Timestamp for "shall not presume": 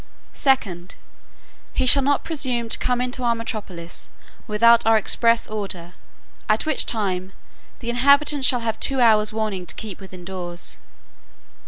1.85-2.69